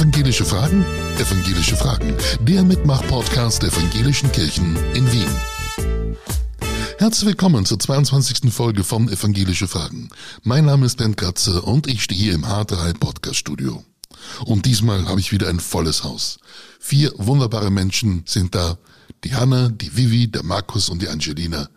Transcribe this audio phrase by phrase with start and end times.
[0.00, 0.82] Evangelische Fragen?
[1.18, 2.16] Evangelische Fragen.
[2.40, 5.28] Der Mitmach-Podcast der evangelischen Kirchen in Wien.
[6.96, 8.50] Herzlich willkommen zur 22.
[8.50, 10.08] Folge von Evangelische Fragen.
[10.42, 13.84] Mein Name ist Ben Kratzer und ich stehe hier im H3 Podcast Studio.
[14.46, 16.38] Und diesmal habe ich wieder ein volles Haus.
[16.78, 18.78] Vier wunderbare Menschen sind da.
[19.24, 21.68] Die Hanna, die Vivi, der Markus und die Angelina.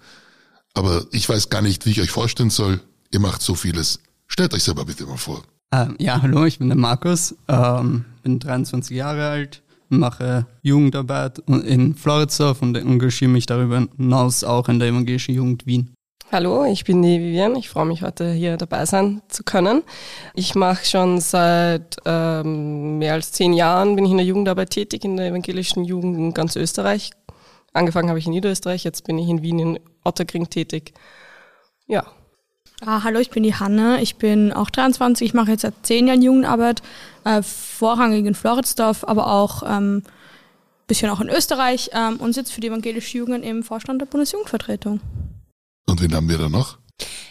[0.73, 2.79] Aber ich weiß gar nicht, wie ich euch vorstellen soll.
[3.12, 3.99] Ihr macht so vieles.
[4.27, 5.43] Stellt euch selber bitte mal vor.
[5.73, 11.96] Ähm, ja, hallo, ich bin der Markus, ähm, bin 23 Jahre alt, mache Jugendarbeit in
[11.96, 15.96] Floridsdorf und engagiere mich darüber hinaus auch in der evangelischen Jugend Wien.
[16.32, 17.55] Hallo, ich bin die Vivian.
[17.55, 19.82] Ich freue mich heute hier dabei sein zu können.
[20.36, 25.04] Ich mache schon seit ähm, mehr als zehn Jahren bin ich in der Jugendarbeit tätig
[25.04, 27.10] in der evangelischen Jugend in ganz Österreich.
[27.74, 30.94] Angefangen habe ich in Niederösterreich, jetzt bin ich in Wien in Otterkring tätig.
[31.88, 32.05] Ja,
[32.85, 34.01] Ah, hallo, ich bin die Hanne.
[34.01, 35.26] Ich bin auch 23.
[35.26, 36.81] Ich mache jetzt seit zehn Jahren Jugendarbeit,
[37.23, 40.03] äh, vorrangig in Floridsdorf, aber auch ähm,
[40.87, 44.99] bisschen auch in Österreich ähm, und sitze für die evangelische Jugend im Vorstand der Bundesjugendvertretung.
[45.87, 46.77] Und wen haben wir da noch?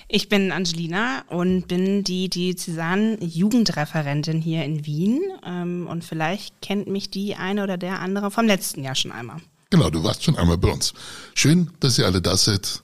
[0.08, 5.20] Ich bin Angelina und bin die Diözesan Jugendreferentin hier in Wien.
[5.44, 9.36] Ähm, und vielleicht kennt mich die eine oder der andere vom letzten Jahr schon einmal.
[9.68, 10.94] Genau, du warst schon einmal bei uns.
[11.34, 12.82] Schön, dass ihr alle da seid.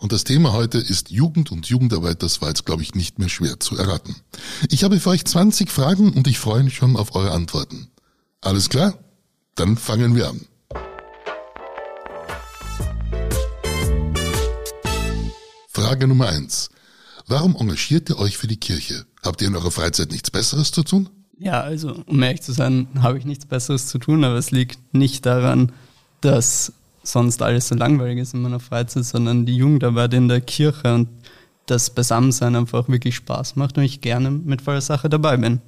[0.00, 2.22] Und das Thema heute ist Jugend und Jugendarbeit.
[2.22, 4.14] Das war jetzt, glaube ich, nicht mehr schwer zu erraten.
[4.70, 7.88] Ich habe für euch 20 Fragen und ich freue mich schon auf eure Antworten.
[8.40, 8.94] Alles klar?
[9.56, 10.46] Dann fangen wir an.
[15.68, 16.70] Frage Nummer eins:
[17.26, 19.04] Warum engagiert ihr euch für die Kirche?
[19.24, 21.08] Habt ihr in eurer Freizeit nichts Besseres zu tun?
[21.40, 24.94] Ja, also um ehrlich zu sein, habe ich nichts Besseres zu tun, aber es liegt
[24.94, 25.72] nicht daran,
[26.20, 30.94] dass sonst alles so langweilig ist in meiner Freizeit, sondern die Jugendarbeit in der Kirche
[30.94, 31.08] und
[31.66, 35.60] das Beisammensein einfach wirklich Spaß macht und ich gerne mit voller Sache dabei bin.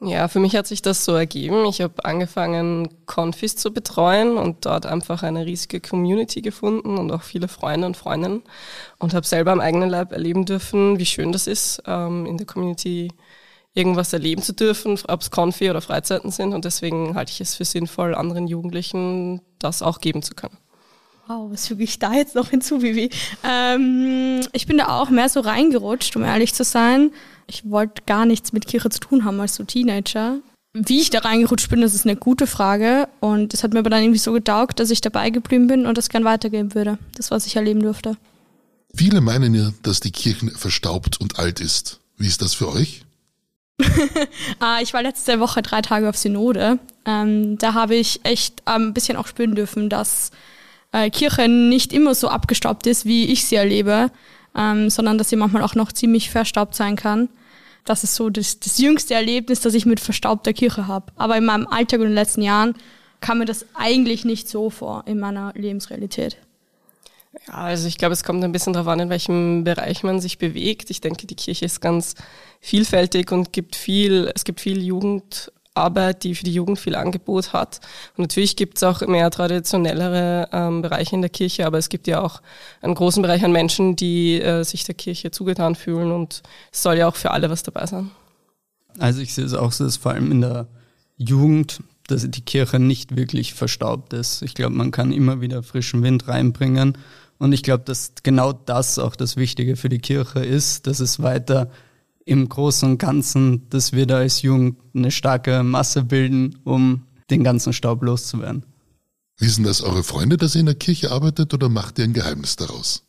[0.00, 1.64] Ja, für mich hat sich das so ergeben.
[1.66, 7.22] Ich habe angefangen, Confis zu betreuen und dort einfach eine riesige Community gefunden und auch
[7.22, 8.42] viele Freunde und Freundinnen
[8.98, 12.46] und habe selber am eigenen Leib erleben dürfen, wie schön das ist, ähm, in der
[12.46, 13.12] Community
[13.72, 16.52] irgendwas erleben zu dürfen, ob es Konfi oder Freizeiten sind.
[16.52, 20.56] Und deswegen halte ich es für sinnvoll, anderen Jugendlichen das auch geben zu können.
[21.26, 23.08] Wow, was füge ich da jetzt noch hinzu, Vivi?
[23.42, 27.12] Ähm, ich bin da auch mehr so reingerutscht, um ehrlich zu sein.
[27.46, 30.38] Ich wollte gar nichts mit Kirche zu tun haben als so Teenager.
[30.74, 33.08] Wie ich da reingerutscht bin, das ist eine gute Frage.
[33.20, 35.96] Und es hat mir aber dann irgendwie so getaugt, dass ich dabei geblieben bin und
[35.96, 36.98] das gern weitergeben würde.
[37.16, 38.16] Das, was ich erleben durfte.
[38.94, 42.00] Viele meinen ja, dass die Kirche verstaubt und alt ist.
[42.18, 43.02] Wie ist das für euch?
[44.58, 46.78] ah, ich war letzte Woche drei Tage auf Synode.
[47.06, 50.30] Ähm, da habe ich echt ähm, ein bisschen auch spüren dürfen, dass
[50.94, 54.10] äh, Kirche nicht immer so abgestaubt ist, wie ich sie erlebe,
[54.56, 57.28] ähm, sondern dass sie manchmal auch noch ziemlich verstaubt sein kann.
[57.84, 61.12] Das ist so das, das jüngste Erlebnis, das ich mit verstaubter Kirche habe.
[61.16, 62.74] Aber in meinem Alltag und in den letzten Jahren
[63.20, 66.38] kam mir das eigentlich nicht so vor in meiner Lebensrealität.
[67.48, 70.38] Ja, also ich glaube, es kommt ein bisschen darauf an, in welchem Bereich man sich
[70.38, 70.90] bewegt.
[70.90, 72.14] Ich denke, die Kirche ist ganz
[72.60, 77.52] vielfältig und gibt viel, es gibt viel Jugend, Arbeit, die für die Jugend viel Angebot
[77.52, 77.80] hat.
[78.16, 82.06] Und natürlich gibt es auch mehr traditionellere ähm, Bereiche in der Kirche, aber es gibt
[82.06, 82.40] ja auch
[82.80, 86.42] einen großen Bereich an Menschen, die äh, sich der Kirche zugetan fühlen und
[86.72, 88.10] es soll ja auch für alle was dabei sein.
[88.98, 90.68] Also ich sehe es auch so, dass vor allem in der
[91.16, 94.42] Jugend, dass die Kirche nicht wirklich verstaubt ist.
[94.42, 96.96] Ich glaube, man kann immer wieder frischen Wind reinbringen.
[97.38, 101.20] Und ich glaube, dass genau das auch das Wichtige für die Kirche ist, dass es
[101.20, 101.68] weiter
[102.24, 107.44] im Großen und Ganzen, dass wir da als Jugend eine starke Masse bilden, um den
[107.44, 108.64] ganzen Staub loszuwerden.
[109.38, 112.56] Wissen das eure Freunde, dass ihr in der Kirche arbeitet oder macht ihr ein Geheimnis
[112.56, 113.04] daraus?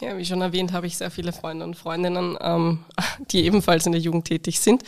[0.00, 2.80] Ja, wie schon erwähnt, habe ich sehr viele Freunde und Freundinnen, ähm,
[3.30, 4.82] die ebenfalls in der Jugend tätig sind.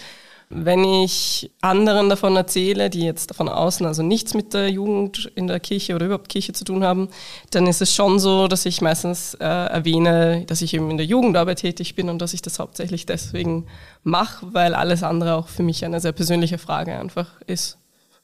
[0.51, 5.47] Wenn ich anderen davon erzähle, die jetzt von außen also nichts mit der Jugend in
[5.47, 7.09] der Kirche oder überhaupt Kirche zu tun haben,
[7.51, 11.05] dann ist es schon so, dass ich meistens äh, erwähne, dass ich eben in der
[11.05, 13.67] Jugendarbeit tätig bin und dass ich das hauptsächlich deswegen
[14.05, 17.77] mache, weil alles andere auch für mich eine sehr persönliche Frage einfach ist,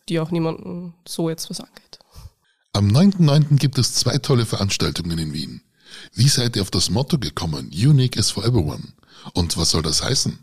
[0.09, 1.99] die auch niemandem so jetzt was angeht.
[2.73, 3.59] Am 9.9.
[3.59, 5.61] gibt es zwei tolle Veranstaltungen in Wien.
[6.15, 8.94] Wie seid ihr auf das Motto gekommen, Unique is for everyone?
[9.35, 10.38] Und was soll das heißen?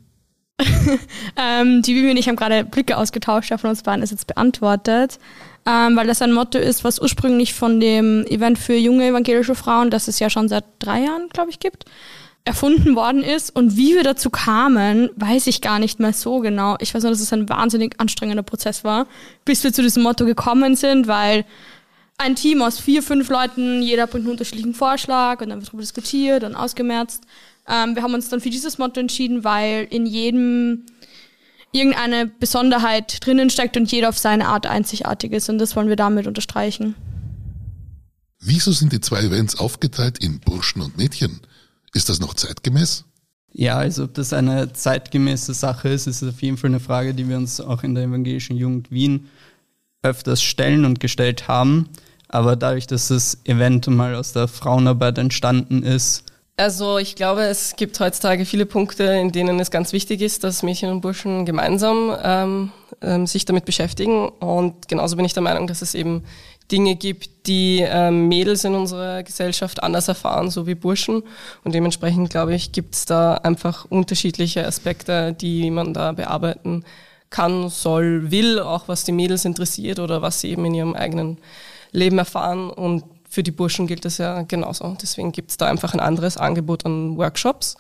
[1.38, 4.28] ähm, die Vivi und ich haben gerade Blicke ausgetauscht, der von uns beiden ist jetzt
[4.28, 5.19] beantwortet,
[5.66, 9.90] ähm, weil das ein Motto ist, was ursprünglich von dem Event für junge evangelische Frauen,
[9.90, 11.86] das es ja schon seit drei Jahren, glaube ich, gibt,
[12.44, 13.56] erfunden worden ist.
[13.56, 16.75] Und wie wir dazu kamen, weiß ich gar nicht mehr so genau.
[16.80, 19.08] Ich weiß nur, dass es ein wahnsinnig anstrengender Prozess war,
[19.46, 21.46] bis wir zu diesem Motto gekommen sind, weil
[22.18, 25.81] ein Team aus vier, fünf Leuten, jeder bringt einen unterschiedlichen Vorschlag und dann wird darüber
[25.81, 27.24] diskutiert und ausgemerzt.
[27.68, 30.86] Ähm, wir haben uns dann für dieses Motto entschieden, weil in jedem
[31.72, 35.50] irgendeine Besonderheit drinnen steckt und jeder auf seine Art einzigartig ist.
[35.50, 36.96] Und das wollen wir damit unterstreichen.
[38.40, 41.40] Wieso sind die zwei Events aufgeteilt in Burschen und Mädchen?
[41.94, 43.06] Ist das noch zeitgemäß?
[43.54, 47.28] Ja, also ob das eine zeitgemäße Sache ist, ist auf jeden Fall eine Frage, die
[47.28, 49.28] wir uns auch in der evangelischen Jugend Wien
[50.02, 51.90] öfters stellen und gestellt haben.
[52.30, 56.31] Aber dadurch, dass das Event mal aus der Frauenarbeit entstanden ist,
[56.62, 60.63] also ich glaube, es gibt heutzutage viele Punkte, in denen es ganz wichtig ist, dass
[60.63, 62.72] Mädchen und Burschen gemeinsam ähm,
[63.02, 64.30] ähm, sich damit beschäftigen.
[64.30, 66.24] Und genauso bin ich der Meinung, dass es eben
[66.72, 71.24] Dinge gibt, die ähm, Mädels in unserer Gesellschaft anders erfahren, so wie Burschen.
[71.63, 76.86] Und dementsprechend, glaube ich, gibt es da einfach unterschiedliche Aspekte, die man da bearbeiten
[77.30, 81.40] kann, soll, will, auch was die Mädels interessiert oder was sie eben in ihrem eigenen
[81.92, 82.69] Leben erfahren.
[82.69, 84.98] Und für die Burschen gilt das ja genauso.
[85.01, 87.78] Deswegen gibt es da einfach ein anderes Angebot an Workshops.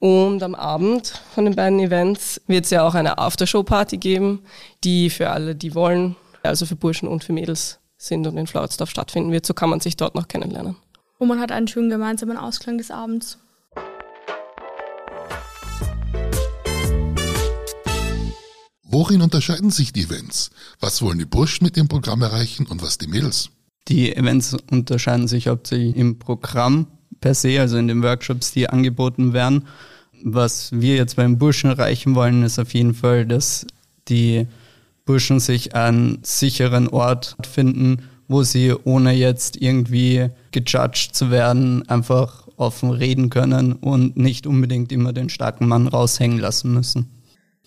[0.00, 4.42] Und am Abend von den beiden Events wird es ja auch eine Aftershow-Party geben,
[4.82, 8.90] die für alle, die wollen, also für Burschen und für Mädels sind und in Floridsdorf
[8.90, 9.46] stattfinden wird.
[9.46, 10.74] So kann man sich dort noch kennenlernen.
[11.18, 13.38] Und man hat einen schönen gemeinsamen Ausklang des Abends.
[18.82, 20.50] Worin unterscheiden sich die Events?
[20.80, 23.50] Was wollen die Burschen mit dem Programm erreichen und was die Mädels?
[23.88, 26.86] Die Events unterscheiden sich hauptsächlich im Programm
[27.20, 29.64] per se, also in den Workshops, die angeboten werden.
[30.22, 33.66] Was wir jetzt beim Burschen erreichen wollen, ist auf jeden Fall, dass
[34.08, 34.46] die
[35.04, 42.48] Burschen sich einen sicheren Ort finden, wo sie ohne jetzt irgendwie gejudged zu werden, einfach
[42.56, 47.15] offen reden können und nicht unbedingt immer den starken Mann raushängen lassen müssen.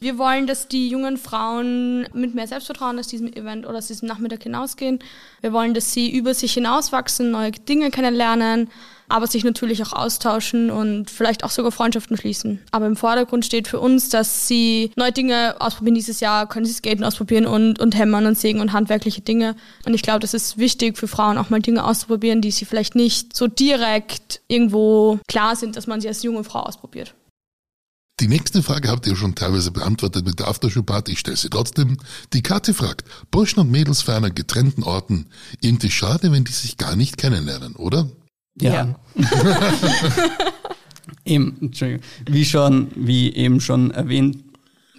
[0.02, 4.08] Wir wollen, dass die jungen Frauen mit mehr Selbstvertrauen aus diesem Event oder aus diesem
[4.08, 5.00] Nachmittag hinausgehen.
[5.42, 8.70] Wir wollen, dass sie über sich hinauswachsen, neue Dinge kennenlernen,
[9.10, 12.60] aber sich natürlich auch austauschen und vielleicht auch sogar Freundschaften schließen.
[12.72, 15.96] Aber im Vordergrund steht für uns, dass sie neue Dinge ausprobieren.
[15.96, 19.56] Dieses Jahr können sie Skaten ausprobieren und, und Hämmern und Sägen und handwerkliche Dinge.
[19.86, 22.96] Und ich glaube, das ist wichtig für Frauen auch mal Dinge auszuprobieren, die sie vielleicht
[22.96, 27.16] nicht so direkt irgendwo klar sind, dass man sie als junge Frau ausprobiert.
[28.20, 31.14] Die nächste Frage habt ihr schon teilweise beantwortet mit der Aftershow-Party.
[31.14, 31.98] Ich stelle sie trotzdem.
[32.34, 35.28] Die Karte fragt, Burschen und Mädels feiern an getrennten Orten.
[35.62, 38.10] Irgendwie schade, wenn die sich gar nicht kennenlernen, oder?
[38.60, 38.74] Ja.
[38.74, 39.00] ja.
[41.26, 42.04] eben, Entschuldigung.
[42.26, 44.44] Wie schon, wie eben schon erwähnt,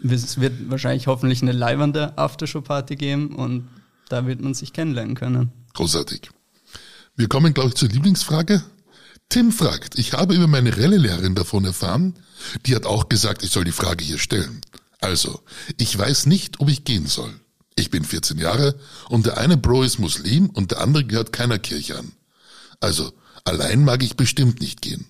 [0.03, 3.69] es wird wahrscheinlich hoffentlich eine leibende Aftershow-Party geben und
[4.09, 5.53] da wird man sich kennenlernen können.
[5.75, 6.31] Großartig.
[7.17, 8.63] Wir kommen, glaube ich, zur Lieblingsfrage.
[9.31, 12.15] Tim fragt, ich habe über meine Rallye-Lehrerin davon erfahren,
[12.67, 14.61] die hat auch gesagt, ich soll die Frage hier stellen.
[15.01, 15.41] Also,
[15.79, 17.33] ich weiß nicht, ob ich gehen soll.
[17.77, 18.75] Ich bin 14 Jahre
[19.09, 22.11] und der eine Bro ist Muslim und der andere gehört keiner Kirche an.
[22.81, 23.13] Also,
[23.45, 25.07] allein mag ich bestimmt nicht gehen.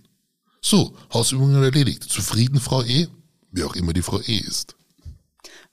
[0.61, 2.05] So, Hausübungen erledigt.
[2.05, 3.08] Zufrieden, Frau E?
[3.50, 4.76] Wie auch immer die Frau E ist.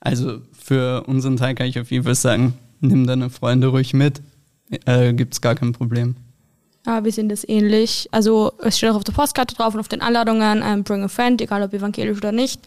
[0.00, 4.22] Also, für unseren Teil kann ich auf jeden Fall sagen, nimm deine Freunde ruhig mit.
[4.86, 6.16] Äh, gibt's gar kein Problem.
[6.88, 8.08] Ja, wir sehen das ähnlich.
[8.12, 11.08] Also es steht auch auf der Postkarte drauf und auf den Einladungen, ähm, bring a
[11.08, 12.62] friend, egal ob evangelisch oder nicht,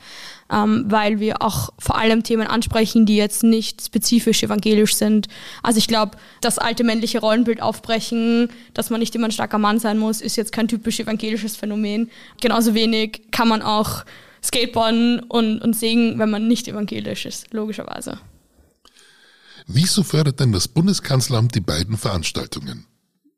[0.51, 5.27] ähm, weil wir auch vor allem Themen ansprechen, die jetzt nicht spezifisch evangelisch sind.
[5.63, 9.79] Also ich glaube, das alte männliche Rollenbild aufbrechen, dass man nicht immer ein starker Mann
[9.79, 12.12] sein muss, ist jetzt kein typisch evangelisches Phänomen.
[12.40, 14.06] Genauso wenig kann man auch
[14.44, 18.19] Skateboarden und, und singen, wenn man nicht evangelisch ist, logischerweise.
[19.66, 22.85] Wieso fördert denn das Bundeskanzleramt die beiden Veranstaltungen?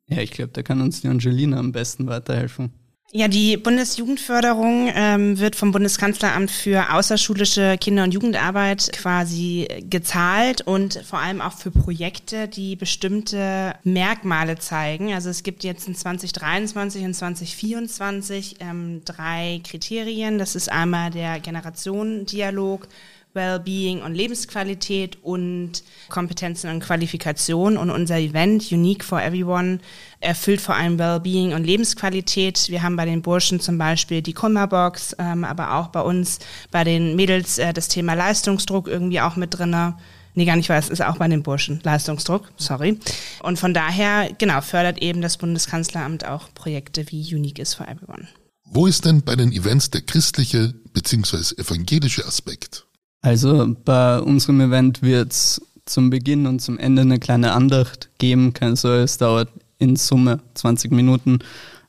[0.07, 2.71] Ja, ich glaube, da kann uns die Angelina am besten weiterhelfen.
[3.15, 10.99] Ja, die Bundesjugendförderung ähm, wird vom Bundeskanzleramt für außerschulische Kinder- und Jugendarbeit quasi gezahlt und
[11.05, 15.13] vor allem auch für Projekte, die bestimmte Merkmale zeigen.
[15.13, 20.39] Also es gibt jetzt in 2023 und 2024 ähm, drei Kriterien.
[20.39, 22.87] Das ist einmal der Generationendialog,
[23.33, 27.77] Wellbeing und Lebensqualität und Kompetenzen und Qualifikation.
[27.77, 29.79] Und unser Event Unique for Everyone
[30.19, 32.69] erfüllt vor allem Wellbeing und Lebensqualität.
[32.69, 36.39] Wir haben bei den Burschen zum Beispiel die Kummerbox, ähm, aber auch bei uns,
[36.71, 39.97] bei den Mädels äh, das Thema Leistungsdruck irgendwie auch mit drinne.
[40.35, 42.99] Nee, gar nicht wahr, es ist auch bei den Burschen Leistungsdruck, sorry.
[43.43, 48.27] Und von daher, genau, fördert eben das Bundeskanzleramt auch Projekte wie Unique is for Everyone.
[48.65, 51.61] Wo ist denn bei den Events der christliche bzw.
[51.61, 52.87] evangelische Aspekt?
[53.23, 58.53] Also bei unserem Event wird es zum Beginn und zum Ende eine kleine Andacht geben.
[58.53, 59.49] Keine Sorge, es dauert
[59.79, 61.39] in Summe 20 Minuten.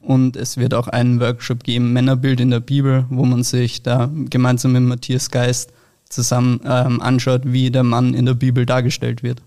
[0.01, 4.11] Und es wird auch einen Workshop geben, Männerbild in der Bibel, wo man sich da
[4.31, 5.73] gemeinsam mit Matthias Geist
[6.09, 9.43] zusammen ähm, anschaut, wie der Mann in der Bibel dargestellt wird.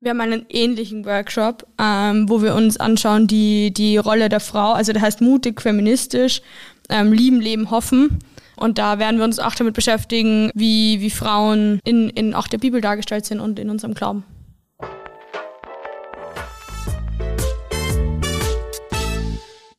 [0.00, 4.72] Wir haben einen ähnlichen Workshop, ähm, wo wir uns anschauen, die, die Rolle der Frau,
[4.72, 6.42] also der heißt mutig, feministisch,
[6.88, 8.18] ähm, lieben, leben, hoffen.
[8.62, 12.58] Und da werden wir uns auch damit beschäftigen, wie, wie Frauen in, in auch der
[12.58, 14.22] Bibel dargestellt sind und in unserem Glauben.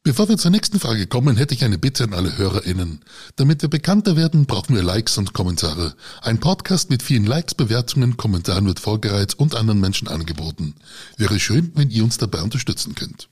[0.03, 2.99] Bevor wir zur nächsten Frage kommen, hätte ich eine Bitte an alle HörerInnen.
[3.37, 5.93] Damit wir bekannter werden, brauchen wir Likes und Kommentare.
[6.21, 10.75] Ein Podcast mit vielen Likes, Bewertungen, Kommentaren wird vorgereiht und anderen Menschen angeboten.
[11.15, 13.29] Wäre schön, wenn ihr uns dabei unterstützen könnt.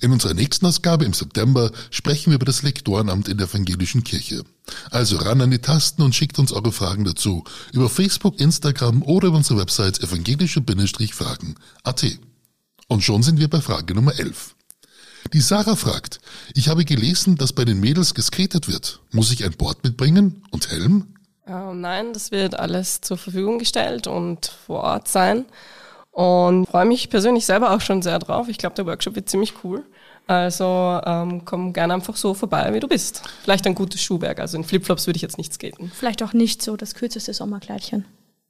[0.00, 4.44] In unserer nächsten Ausgabe im September sprechen wir über das Lektorenamt in der evangelischen Kirche.
[4.90, 9.28] Also ran an die Tasten und schickt uns eure Fragen dazu über Facebook, Instagram oder
[9.28, 12.18] über unsere Website evangelische-fragen.at.
[12.88, 14.54] Und schon sind wir bei Frage Nummer 11.
[15.32, 16.18] Die Sarah fragt,
[16.54, 19.00] ich habe gelesen, dass bei den Mädels geskatet wird.
[19.12, 21.14] Muss ich ein Board mitbringen und Helm?
[21.46, 25.44] Äh, nein, das wird alles zur Verfügung gestellt und vor Ort sein.
[26.10, 28.48] Und freue mich persönlich selber auch schon sehr drauf.
[28.48, 29.84] Ich glaube, der Workshop wird ziemlich cool.
[30.26, 33.22] Also ähm, komm gerne einfach so vorbei, wie du bist.
[33.42, 34.38] Vielleicht ein gutes Schuhwerk.
[34.38, 35.90] Also in Flipflops würde ich jetzt nicht skaten.
[35.94, 38.04] Vielleicht auch nicht so das kürzeste Sommerkleidchen.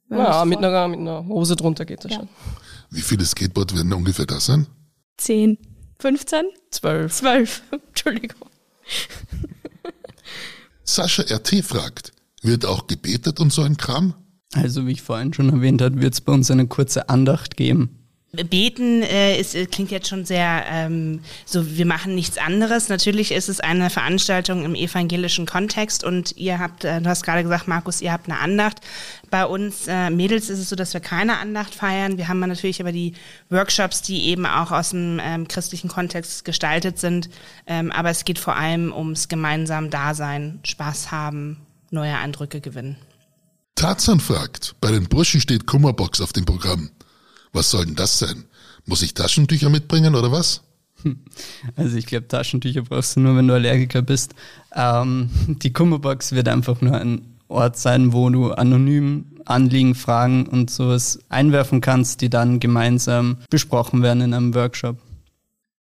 [0.09, 2.19] Ja, mit einer, mit einer Hose drunter geht das ja.
[2.19, 2.29] schon.
[2.89, 4.67] Wie viele Skateboards werden ungefähr da sein?
[5.17, 5.57] Zehn.
[5.99, 6.45] 15?
[6.71, 7.13] 12.
[7.13, 7.63] 12.
[7.87, 8.49] Entschuldigung.
[10.83, 14.13] Sascha RT fragt, wird auch gebetet und so ein Kram?
[14.53, 18.01] Also wie ich vorhin schon erwähnt habe, wird es bei uns eine kurze Andacht geben.
[18.33, 22.87] Beten äh, ist, äh, klingt jetzt schon sehr ähm, so, wir machen nichts anderes.
[22.87, 27.43] Natürlich ist es eine Veranstaltung im evangelischen Kontext und ihr habt, äh, du hast gerade
[27.43, 28.79] gesagt, Markus, ihr habt eine Andacht.
[29.29, 32.17] Bei uns äh, Mädels ist es so, dass wir keine Andacht feiern.
[32.17, 33.13] Wir haben natürlich aber die
[33.49, 37.29] Workshops, die eben auch aus dem ähm, christlichen Kontext gestaltet sind.
[37.67, 41.57] Ähm, aber es geht vor allem ums gemeinsam Dasein, Spaß haben,
[41.89, 42.95] neue Eindrücke gewinnen.
[43.81, 46.91] Tarzan fragt, bei den Burschen steht Kummerbox auf dem Programm.
[47.51, 48.45] Was soll denn das sein?
[48.85, 50.61] Muss ich Taschentücher mitbringen oder was?
[51.75, 54.35] Also ich glaube, Taschentücher brauchst du nur, wenn du Allergiker bist.
[54.75, 60.69] Ähm, die Kummerbox wird einfach nur ein Ort sein, wo du anonym Anliegen, Fragen und
[60.69, 64.99] sowas einwerfen kannst, die dann gemeinsam besprochen werden in einem Workshop.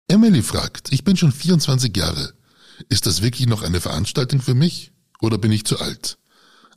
[0.06, 2.32] Emily fragt, ich bin schon 24 Jahre.
[2.88, 6.16] Ist das wirklich noch eine Veranstaltung für mich oder bin ich zu alt?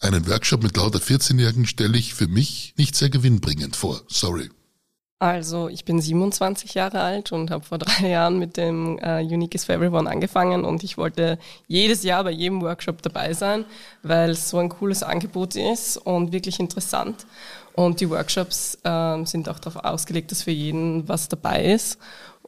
[0.02, 4.02] Einen Workshop mit lauter 14-Jährigen stelle ich für mich nicht sehr gewinnbringend vor.
[4.08, 4.50] Sorry.
[5.20, 9.54] Also ich bin 27 Jahre alt und habe vor drei Jahren mit dem äh, Unique
[9.54, 13.64] is for Everyone angefangen und ich wollte jedes Jahr bei jedem Workshop dabei sein,
[14.02, 17.28] weil es so ein cooles Angebot ist und wirklich interessant.
[17.74, 22.00] Und die Workshops äh, sind auch darauf ausgelegt, dass für jeden was dabei ist.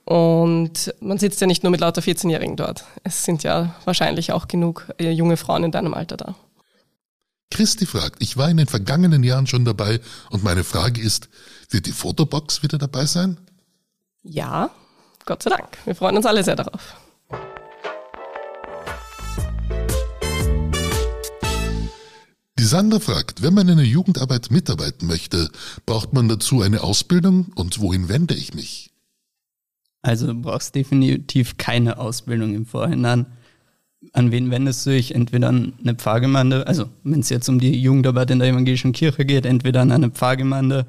[0.05, 2.86] Und man sitzt ja nicht nur mit lauter 14-Jährigen dort.
[3.03, 6.36] Es sind ja wahrscheinlich auch genug äh, junge Frauen in deinem Alter da.
[7.53, 10.00] Christi fragt, ich war in den vergangenen Jahren schon dabei
[10.31, 11.29] und meine Frage ist,
[11.69, 13.38] wird die Fotobox wieder dabei sein?
[14.24, 14.72] Ja,
[15.25, 15.77] Gott sei Dank.
[15.86, 16.95] Wir freuen uns alle sehr darauf.
[22.57, 25.51] Die Sandra fragt, wenn man in der Jugendarbeit mitarbeiten möchte,
[25.86, 28.89] braucht man dazu eine Ausbildung und wohin wende ich mich?
[30.01, 33.27] Also du brauchst definitiv keine Ausbildung im Vorhinein
[34.12, 35.15] an wen wendest du dich?
[35.15, 39.25] Entweder an eine Pfarrgemeinde, also wenn es jetzt um die Jugendarbeit in der evangelischen Kirche
[39.25, 40.86] geht, entweder an eine Pfarrgemeinde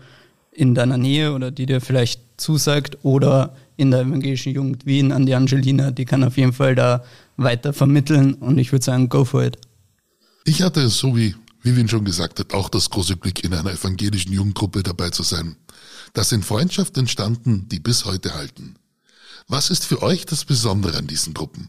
[0.51, 5.27] in deiner Nähe oder die dir vielleicht zusagt oder in der evangelischen Jugend Wien an
[5.27, 7.05] die Angelina, die kann auf jeden Fall da
[7.37, 9.59] weiter vermitteln und ich würde sagen, go for it.
[10.45, 14.33] Ich hatte, so wie Vivian schon gesagt hat, auch das große Glück, in einer evangelischen
[14.33, 15.57] Jugendgruppe dabei zu sein.
[16.13, 18.77] Da sind Freundschaften entstanden, die bis heute halten.
[19.49, 21.69] Was ist für euch das Besondere an diesen Gruppen?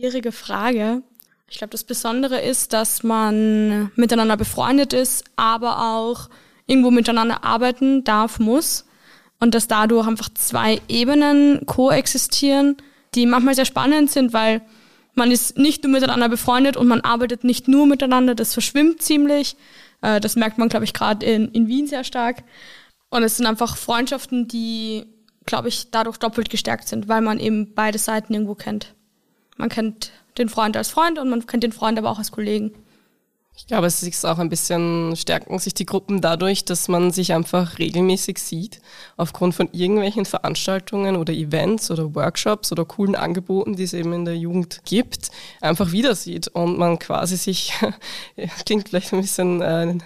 [0.00, 1.02] Schwierige Frage.
[1.50, 6.30] Ich glaube, das Besondere ist, dass man miteinander befreundet ist, aber auch
[6.66, 8.86] irgendwo miteinander arbeiten darf, muss.
[9.40, 12.78] Und dass dadurch einfach zwei Ebenen koexistieren,
[13.14, 14.62] die manchmal sehr spannend sind, weil
[15.12, 19.54] man ist nicht nur miteinander befreundet und man arbeitet nicht nur miteinander, das verschwimmt ziemlich.
[20.00, 22.42] Äh, das merkt man, glaube ich, gerade in, in Wien sehr stark.
[23.10, 25.04] Und es sind einfach Freundschaften, die,
[25.44, 28.94] glaube ich, dadurch doppelt gestärkt sind, weil man eben beide Seiten irgendwo kennt.
[29.60, 32.72] Man kennt den Freund als Freund und man kennt den Freund aber auch als Kollegen.
[33.60, 37.34] Ich glaube, es ist auch ein bisschen, stärken sich die Gruppen dadurch, dass man sich
[37.34, 38.80] einfach regelmäßig sieht,
[39.18, 44.24] aufgrund von irgendwelchen Veranstaltungen oder Events oder Workshops oder coolen Angeboten, die es eben in
[44.24, 47.74] der Jugend gibt, einfach wieder sieht und man quasi sich,
[48.64, 49.98] klingt vielleicht ein bisschen äh,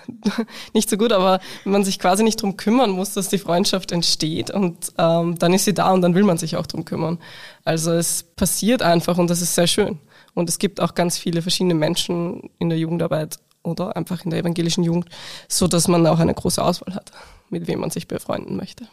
[0.75, 4.51] nicht so gut, aber man sich quasi nicht drum kümmern muss, dass die Freundschaft entsteht
[4.51, 7.19] und ähm, dann ist sie da und dann will man sich auch drum kümmern.
[7.65, 10.01] Also es passiert einfach und das ist sehr schön.
[10.35, 14.41] Und es gibt auch ganz viele verschiedene Menschen in der Jugendarbeit oder einfach in der
[14.41, 15.07] evangelischen Jugend,
[15.49, 17.13] so dass man auch eine große Auswahl hat,
[17.51, 18.87] mit wem man sich befreunden möchte.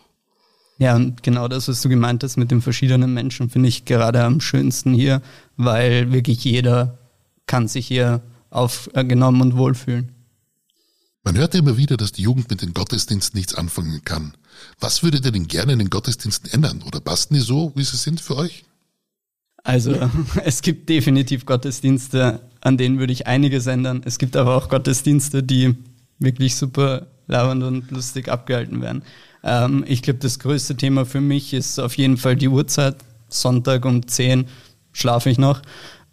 [0.77, 4.23] Ja, und genau das, was du gemeint hast mit den verschiedenen Menschen, finde ich gerade
[4.23, 5.21] am schönsten hier,
[5.57, 6.97] weil wirklich jeder
[7.45, 10.11] kann sich hier aufgenommen und wohlfühlen.
[11.23, 14.33] Man hört ja immer wieder, dass die Jugend mit den Gottesdiensten nichts anfangen kann.
[14.79, 16.81] Was würdet ihr denn gerne in den Gottesdiensten ändern?
[16.81, 18.63] Oder passen die so, wie sie sind für euch?
[19.63, 19.95] Also
[20.43, 24.01] es gibt definitiv Gottesdienste, an denen würde ich einiges ändern.
[24.05, 25.75] Es gibt aber auch Gottesdienste, die
[26.19, 29.03] wirklich super lauernd und lustig abgehalten werden.
[29.43, 32.97] Ähm, ich glaube, das größte Thema für mich ist auf jeden Fall die Uhrzeit.
[33.29, 34.45] Sonntag um 10
[34.91, 35.61] schlafe ich noch.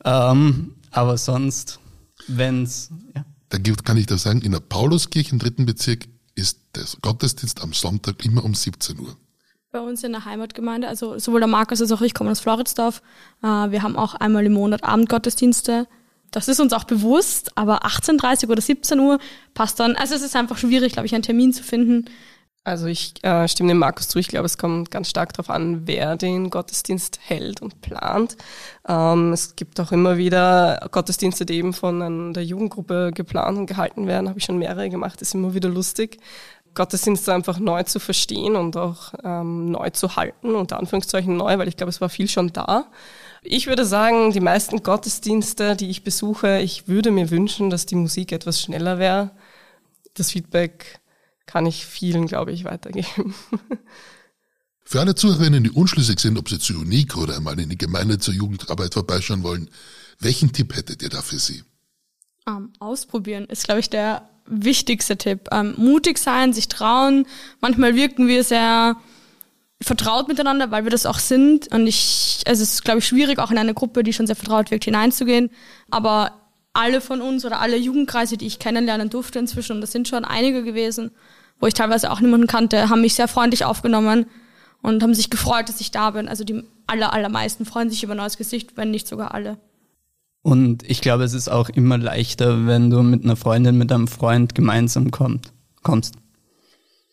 [0.05, 1.81] Ähm, aber sonst,
[2.29, 3.25] wenn's, ja.
[3.51, 7.73] Da kann ich da sagen, in der Pauluskirche im dritten Bezirk ist der Gottesdienst am
[7.73, 9.17] Sonntag immer um 17 Uhr.
[9.71, 13.03] Bei uns in der Heimatgemeinde, also sowohl der Markus als auch ich kommen aus Floridsdorf.
[13.43, 15.87] Äh, wir haben auch einmal im Monat Abendgottesdienste.
[16.31, 19.19] Das ist uns auch bewusst, aber 18.30 oder 17 Uhr
[19.53, 19.95] passt dann.
[19.95, 22.07] Also es ist einfach schwierig, glaube ich, einen Termin zu finden,
[22.69, 24.19] also ich äh, stimme dem Markus zu.
[24.19, 28.37] Ich glaube, es kommt ganz stark darauf an, wer den Gottesdienst hält und plant.
[28.87, 34.07] Ähm, es gibt auch immer wieder Gottesdienste, die eben von der Jugendgruppe geplant und gehalten
[34.07, 34.29] werden.
[34.29, 35.23] Habe ich schon mehrere gemacht.
[35.23, 36.19] Ist immer wieder lustig.
[36.75, 41.69] Gottesdienste einfach neu zu verstehen und auch ähm, neu zu halten, unter Anführungszeichen neu, weil
[41.69, 42.87] ich glaube, es war viel schon da.
[43.43, 47.95] Ich würde sagen, die meisten Gottesdienste, die ich besuche, ich würde mir wünschen, dass die
[47.95, 49.31] Musik etwas schneller wäre.
[50.15, 51.01] Das Feedback
[51.47, 53.35] kann ich vielen, glaube ich, weitergeben.
[54.85, 58.19] Für alle Zuhörerinnen, die unschlüssig sind, ob sie zu Unique oder einmal in die Gemeinde
[58.19, 59.69] zur Jugendarbeit vorbeischauen wollen,
[60.19, 61.63] welchen Tipp hättet ihr da für sie?
[62.47, 65.49] Um, ähm, ausprobieren ist, glaube ich, der wichtigste Tipp.
[65.53, 67.27] Ähm, mutig sein, sich trauen.
[67.61, 68.97] Manchmal wirken wir sehr
[69.81, 71.73] vertraut miteinander, weil wir das auch sind.
[71.73, 74.37] Und ich, also es ist, glaube ich, schwierig, auch in eine Gruppe, die schon sehr
[74.37, 75.51] vertraut wirkt, hineinzugehen.
[75.91, 76.33] Aber
[76.73, 80.25] alle von uns oder alle Jugendkreise, die ich kennenlernen durfte inzwischen, und das sind schon
[80.25, 81.11] einige gewesen,
[81.61, 84.27] wo ich teilweise auch niemanden kannte, haben mich sehr freundlich aufgenommen
[84.83, 86.29] und haben sich gefreut, dass ich da bin.
[86.29, 89.59] Also die aller, allermeisten freuen sich über ein neues Gesicht, wenn nicht sogar alle.
[90.43, 94.09] Und ich glaube, es ist auch immer leichter, wenn du mit einer Freundin, mit einem
[94.09, 96.15] Freund gemeinsam kommt, kommst.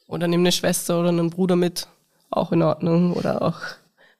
[0.07, 1.87] Oder nimm eine Schwester oder einen Bruder mit,
[2.29, 3.13] auch in Ordnung.
[3.13, 3.59] Oder auch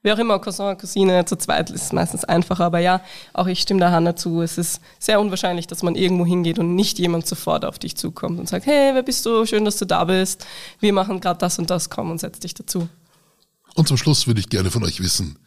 [0.06, 2.66] wie auch immer, Cousin, Cousine, zu zweit ist es meistens einfacher.
[2.66, 3.02] Aber ja,
[3.34, 4.42] auch ich stimme da Hannah zu.
[4.44, 8.40] Es ist sehr unwahrscheinlich, dass man irgendwo hingeht und nicht jemand sofort auf dich zukommt
[8.40, 9.48] und sagt, hey, wer bist du?
[9.48, 10.46] Schön, dass du da bist.
[10.80, 12.88] Wir machen gerade das und das, komm und setz dich dazu.
[13.74, 15.40] Und zum Schluss würde ich gerne von euch wissen,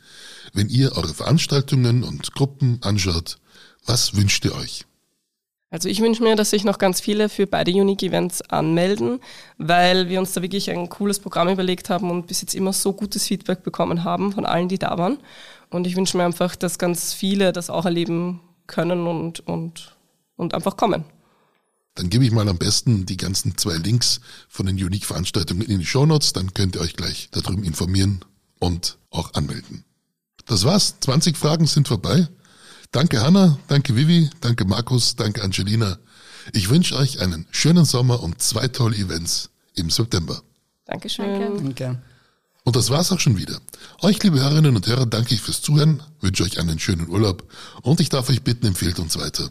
[0.53, 3.39] wenn ihr eure Veranstaltungen und Gruppen anschaut,
[3.89, 4.85] was wünscht ihr euch?
[5.71, 9.21] Also ich wünsche mir, dass sich noch ganz viele für beide Unique Events anmelden,
[9.59, 12.95] weil wir uns da wirklich ein cooles Programm überlegt haben und bis jetzt immer so
[12.95, 15.19] gutes Feedback bekommen haben von allen, die da waren.
[15.69, 19.97] Und ich wünsche mir einfach, dass ganz viele das auch erleben können und, und,
[20.37, 21.05] und einfach kommen.
[21.95, 25.87] Dann gebe ich mal am besten die ganzen zwei Links von den Unique-Veranstaltungen in die
[25.87, 28.25] Show Notes, dann könnt ihr euch gleich darüber informieren
[28.59, 29.85] und auch anmelden.
[30.47, 32.29] Das war's, 20 Fragen sind vorbei.
[32.91, 35.99] Danke Hanna, danke Vivi, danke Markus, danke Angelina.
[36.55, 40.43] Ich wünsche euch einen schönen Sommer und zwei tolle Events im September.
[40.87, 41.39] Dankeschön.
[41.39, 41.63] Danke.
[41.63, 42.03] Danke.
[42.65, 43.61] Und das war's auch schon wieder.
[44.01, 47.45] Euch, liebe Hörerinnen und Hörer, danke ich fürs Zuhören, wünsche euch einen schönen Urlaub
[47.83, 49.51] und ich darf euch bitten, empfehlt uns weiter.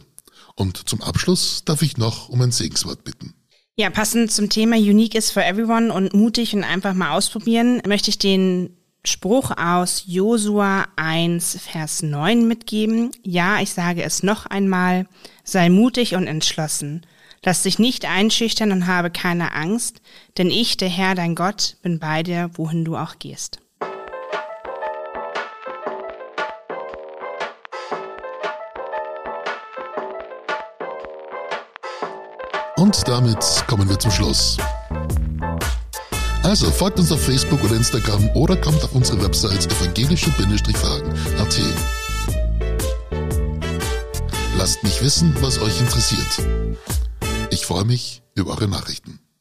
[0.56, 3.34] Und zum Abschluss darf ich noch um ein Segenswort bitten.
[3.76, 8.10] Ja, passend zum Thema Unique is for everyone und mutig und einfach mal ausprobieren, möchte
[8.10, 13.10] ich den Spruch aus Josua 1, Vers 9 mitgeben.
[13.22, 15.06] Ja, ich sage es noch einmal,
[15.44, 17.06] sei mutig und entschlossen.
[17.44, 20.00] Lass dich nicht einschüchtern und habe keine Angst,
[20.36, 23.60] denn ich, der Herr, dein Gott, bin bei dir, wohin du auch gehst.
[32.76, 34.56] Und damit kommen wir zum Schluss.
[36.48, 41.60] Also folgt uns auf Facebook oder Instagram oder kommt auf unsere Website evangelische-fragen.at.
[44.56, 46.46] Lasst mich wissen, was euch interessiert.
[47.50, 49.17] Ich freue mich über eure Nachrichten.